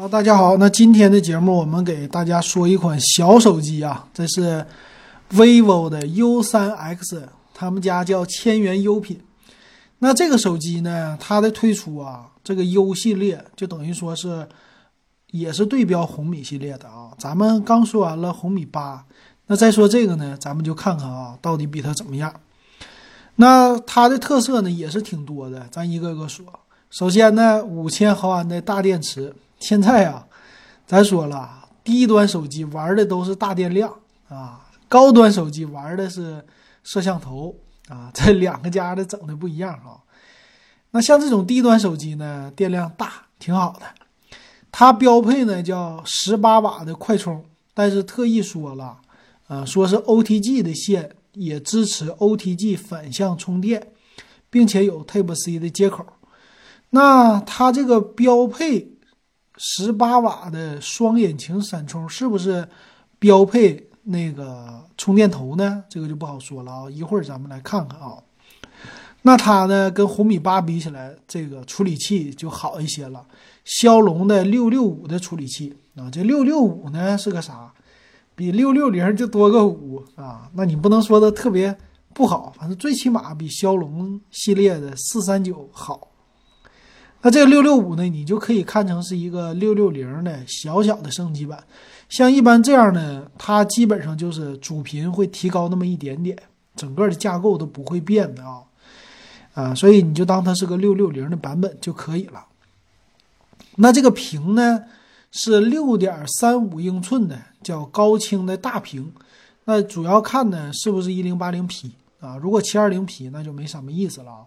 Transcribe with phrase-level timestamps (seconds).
[0.00, 4.64] 好，大家好，那今天的节目我们给大家说一款小手机啊，这是
[5.30, 9.20] vivo 的 U3X，他们家叫千元优品。
[9.98, 14.48] 那这个手机呢，它的推出啊，这个 U 系列就等于说是
[15.32, 17.10] 也是对标红米系列的啊。
[17.18, 19.04] 咱们刚说完了红米八，
[19.48, 22.32] 那再说这个呢，咱们就看看啊，到底比它怎么样。
[23.36, 26.46] 那它的特色呢也是挺多的，咱一个个说。
[26.88, 29.34] 首先呢，五千毫安的大电池。
[29.60, 30.26] 现在啊，
[30.86, 33.94] 咱说了，低端手机玩的都是大电量
[34.28, 36.44] 啊，高端手机玩的是
[36.82, 37.54] 摄像头
[37.88, 40.00] 啊， 这两个家的整的不一样啊。
[40.92, 43.86] 那像这种低端手机呢，电量大，挺好的。
[44.72, 48.98] 它标配呢叫十八瓦的快充，但是特意说了，
[49.46, 53.88] 啊，说是 OTG 的线也支持 OTG 反向充电，
[54.48, 56.06] 并且有 Type C 的接口。
[56.88, 58.92] 那它这个标配。
[59.56, 62.66] 十八瓦的双引擎闪充是不是
[63.18, 65.84] 标配那个充电头呢？
[65.88, 66.90] 这个就不好说了啊。
[66.90, 68.14] 一会儿咱们来看看啊。
[69.22, 73.26] 那它呢，跟红米八比起来，这个处理器就好一些了。
[73.64, 77.70] 骁龙的六六五的处理器啊，这六六五呢是个啥？
[78.34, 80.50] 比六六零就多个五啊。
[80.54, 81.76] 那你不能说它特别
[82.14, 86.09] 不好，反正最起码比骁龙系列的四三九好。
[87.22, 91.62] 那这个六六五呢，你就可以看成是一个六六零的小小的升级版。
[92.08, 96.36] 像一般这样的，它基本上就是主频会提高那么一点点，
[96.74, 98.62] 整个的架构都不会变的啊
[99.52, 102.46] 啊，所以你就当它是个六六零的版本就可以了。
[103.76, 104.82] 那这个屏呢
[105.30, 109.12] 是六点三五英寸的，叫高清的大屏。
[109.66, 112.36] 那主要看呢是不是一零八零 P 啊？
[112.38, 114.40] 如果七二零 P 那就没什么意思了啊。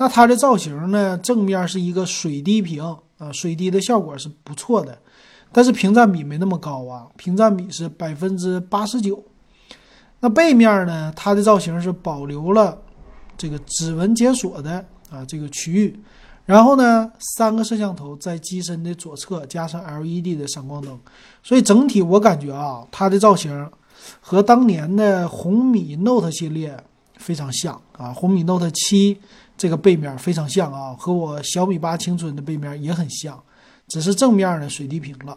[0.00, 1.18] 那它的造型呢？
[1.18, 2.82] 正面是一个水滴屏
[3.18, 4.98] 啊，水滴的效果是不错的，
[5.52, 9.22] 但是屏占比没那么高啊，屏占比是百分之八十九。
[10.20, 11.12] 那背面呢？
[11.14, 12.78] 它的造型是保留了
[13.36, 16.00] 这个指纹解锁的啊这个区域，
[16.46, 20.98] 然后呢，三个摄像头在机身的左侧加上 LED 的闪光灯，
[21.42, 23.70] 所以整体我感觉啊，它的造型
[24.18, 26.74] 和当年的红米 Note 系列
[27.18, 29.20] 非常像啊，红米 Note 七。
[29.60, 33.38] 这个背面非常像啊，和我小米八青春的背面也很像，
[33.88, 35.36] 只是正面的水滴屏了。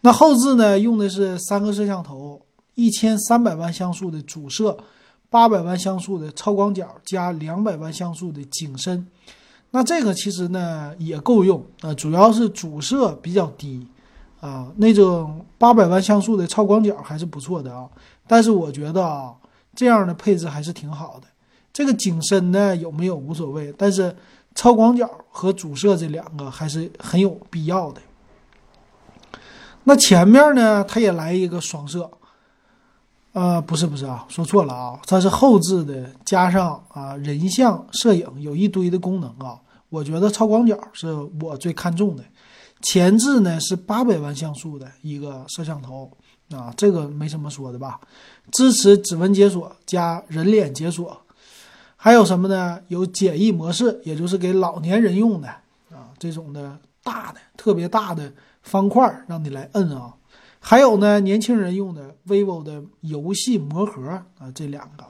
[0.00, 2.42] 那后置呢，用的是三个摄像头，
[2.74, 4.76] 一千三百万像素的主摄，
[5.30, 9.06] 八百万像素的超广角加两百万像素的景深。
[9.70, 13.86] 那这个其实呢也够用啊，主要是主摄比较低
[14.40, 17.88] 啊，那种八百万像素的超广角还是不错的啊。
[18.26, 19.32] 但是我觉得啊，
[19.76, 21.28] 这样的配置还是挺好的。
[21.76, 24.16] 这个景深呢有没有无所谓，但是
[24.54, 28.00] 超广角和主摄这两个还是很有必要的。
[29.84, 32.10] 那前面呢，它也来一个双摄，
[33.32, 39.60] 呃，不是不是啊，说错了啊，它是后置的，加上啊人像摄影，有一堆的功能啊。
[39.90, 41.12] 我觉得超广角是
[41.42, 42.24] 我最看重的。
[42.80, 46.10] 前置呢是八百万像素的一个摄像头
[46.50, 48.00] 啊，这个没什么说的吧？
[48.50, 51.20] 支持指纹解锁加人脸解锁。
[52.06, 52.78] 还有什么呢？
[52.86, 55.48] 有简易模式，也就是给老年人用的
[55.90, 60.14] 啊，这种的大的、特别大的方块让你来摁啊。
[60.60, 64.08] 还有呢，年轻人用的 vivo 的游戏魔盒
[64.38, 65.04] 啊，这两个，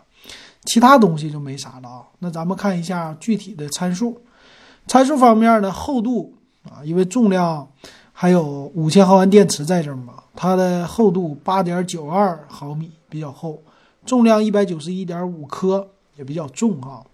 [0.64, 2.02] 其他东西就没啥了啊。
[2.20, 4.18] 那咱们看一下具体的参数，
[4.86, 6.32] 参数方面呢，厚度
[6.64, 7.68] 啊，因为重量
[8.14, 13.62] 还有五千毫安电池在这儿嘛，它的厚度八点九二毫米，比较厚，
[14.06, 15.90] 重量一百九十一点五克。
[16.16, 17.04] 也比较重啊，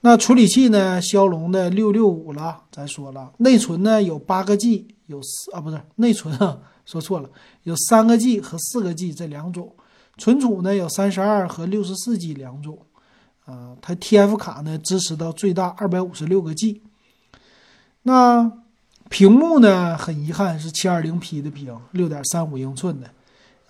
[0.00, 1.00] 那处理器呢？
[1.00, 7.30] 骁龙的六六五了，咱说了，内存呢有八个 G，有四啊，不是内存啊， 说错了，
[7.62, 9.72] 有三个 G 和四个 G 这两种，
[10.18, 12.78] 存储呢有三十二和六十四 G 两种，
[13.44, 16.82] 啊，它 TF 卡呢支持到最大二百五十六个 G。
[18.02, 18.52] 那
[19.08, 23.10] 屏幕呢，很遗憾是七二零 P 的屏，六点三五英寸的，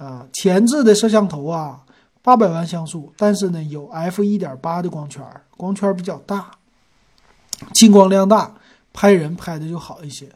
[0.05, 1.83] 啊，前置的摄像头啊。
[2.27, 5.25] 八百万像素，但是呢有 f 一点八的光圈，
[5.57, 6.51] 光圈比较大，
[7.73, 8.53] 进光量大，
[8.93, 10.29] 拍人拍的就好一些。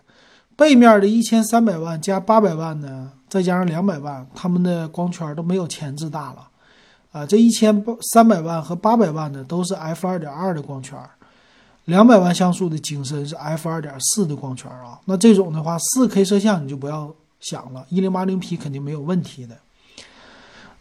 [0.54, 6.48] 背面的一千三百万加八百万呢，再加上两百万，他们的光圈都没有前置大了。
[7.10, 10.96] 啊，这一千三百万和八百万的都是 f 二点二的光圈，
[11.86, 15.00] 两百万像素的景深是 f 二点四的光圈啊。
[15.06, 19.56] 那这种的话，四 K 摄像你就不要想了，一零八零 P 肯定没有问题的。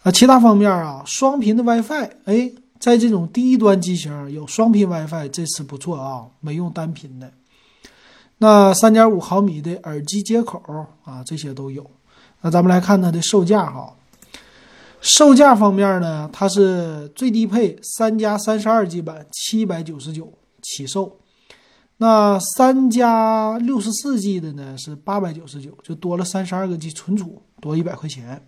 [0.03, 7.31] 啊，其他方面啊，双频的 WiFi，哎，在这种低端机型有双频 WiFi，这次不错啊，没用单频的。
[8.37, 10.63] 那三点五毫米的耳机接口
[11.03, 11.85] 啊，这些都有。
[12.41, 13.93] 那咱们来看它的售价哈。
[15.01, 20.31] 售价方面呢，它是最低配三加三十二 G 版七百九十九
[20.61, 21.17] 起售，
[21.97, 28.41] 那三加六十四 G 的呢是八百九十九，就多了三十二个 G 存储，多一百块钱。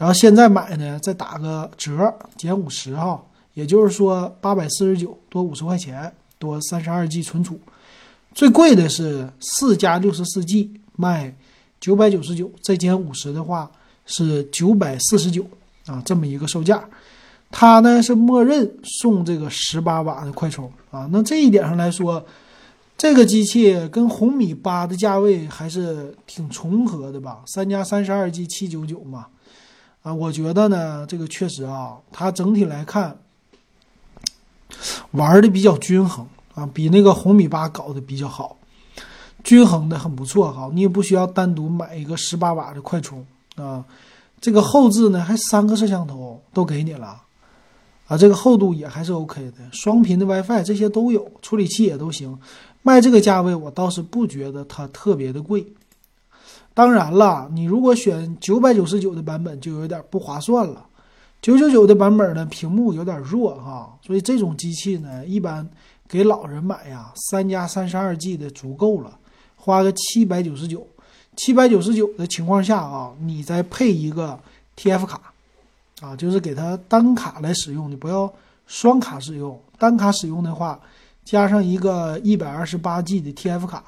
[0.00, 7.60] 然后现在买呢，再打个折，减五十哈，也就是说八百四十九多五十块钱，多三十二 G 存储。
[8.34, 11.36] 最贵的是四加六十四 G，卖
[11.78, 13.70] 九百九十九，再减五十的话。
[14.06, 15.46] 是九百四十九
[15.86, 16.82] 啊，这么一个售价，
[17.48, 21.08] 它呢是默认送这个十八瓦的快充啊。
[21.12, 22.24] 那这一点上来说，
[22.98, 27.38] 这个机器跟红米八的价位还是挺重合的吧？
[27.46, 29.28] 三加三十二 G 七九九嘛，
[30.02, 33.18] 啊，我觉得呢，这个确实啊，它整体来看
[35.10, 38.56] 玩的比较均衡啊，比那个红米八搞的比较好，
[39.44, 40.70] 均衡的很不错哈。
[40.72, 43.24] 你也不需要单独买一个十八瓦的快充。
[43.56, 43.84] 啊，
[44.40, 47.20] 这个后置呢还三个摄像头都给你了，
[48.06, 52.38] 啊，这个厚度也还是 OK 的，双频的 WiFi 这些都有，处理器也都行，
[52.82, 55.66] 卖这个价位我倒是不觉得它特别的贵。
[56.80, 60.86] 当然了，你如果选九百九十九的版本就有点不划算了，
[61.42, 65.68] 九九九的版本呢屏幕有点弱哈，所以这种机器呢一般
[66.08, 69.14] 给老人买呀，三加三十二 G 的足够了，
[69.56, 70.86] 花个七百九十九。
[71.36, 74.40] 七百九十九的情况下啊，你再配一个
[74.78, 75.20] TF 卡，
[76.00, 78.32] 啊，就是给它单卡来使用，你不要
[78.66, 79.60] 双卡使用。
[79.78, 80.80] 单卡使用的话，
[81.26, 83.84] 加上一个一百二十八 G 的 TF 卡，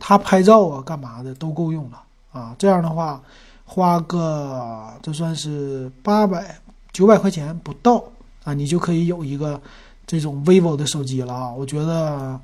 [0.00, 2.56] 它拍照啊干嘛的都够用了啊。
[2.58, 3.22] 这样的话，
[3.64, 6.58] 花个这算是八百
[6.92, 8.02] 九百块钱不到
[8.44, 9.60] 啊，你就可以有一个
[10.06, 11.50] 这种 vivo 的手机了啊。
[11.52, 12.40] 我觉得，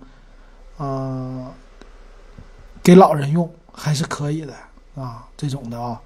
[0.76, 1.46] 呃，
[2.82, 3.50] 给老人用。
[3.81, 4.52] 还是可以的
[4.96, 6.00] 啊，这种的啊。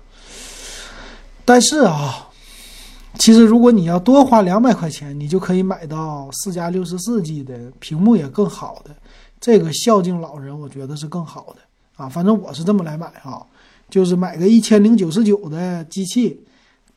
[1.42, 2.28] 但是啊，
[3.18, 8.94] 其实如果你要多花两百块钱，你就可以买到四加六十四 G 的屏幕也更好的，
[9.40, 11.62] 这个孝敬老人，我觉得是更好的
[11.96, 12.10] 啊。
[12.10, 13.40] 反正我是这么来买啊，
[13.92, 16.40] 就是买个一千零九十九的机器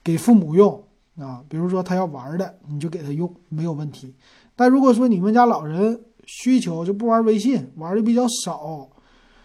[0.01, 0.81] 给父母用
[1.19, 1.43] 啊。
[1.49, 4.13] 比如说他要玩的，你就给他用，没有问题。
[4.55, 8.87] 但如果说你们家老人需求就不玩微信，玩的比较少。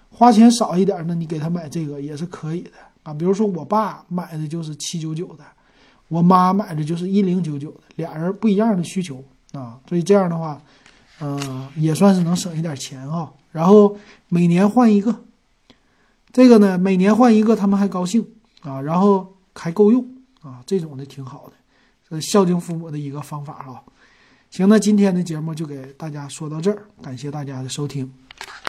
[0.09, 2.71] 花钱少一点呢，你给他买这个也是可以的
[3.03, 3.13] 啊。
[3.13, 5.45] 比如说我爸买的就是七九九的，
[6.07, 10.63] 我妈买的就是一零九九的，俩人不一样的需求啊，所以这样的话，
[11.21, 13.33] 嗯，也算是能省一点钱啊。
[13.51, 13.97] 然后
[14.29, 15.13] 每年换一个，
[16.33, 18.27] 这个呢每年换一个他们还高兴
[18.63, 20.05] 啊，然后还够用
[20.43, 21.51] 啊，这种的挺好
[22.09, 23.83] 的，孝敬父母的一个方法啊。
[24.51, 28.13] 行，那今天的节目就给大家说到这儿，感谢大家的收听。